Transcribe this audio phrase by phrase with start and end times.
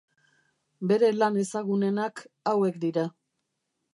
[0.91, 3.07] Bere lan ezagunenak hauek dira.